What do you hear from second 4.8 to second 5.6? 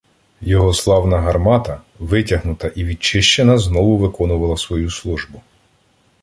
службу.